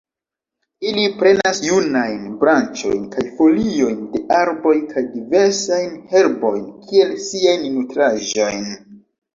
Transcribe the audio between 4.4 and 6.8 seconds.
arboj kaj diversajn herbojn